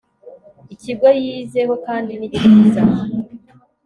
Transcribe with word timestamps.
ikigo 0.73 1.07
yizeho 1.23 1.73
kandi 1.85 2.11
nikiza 2.19 2.81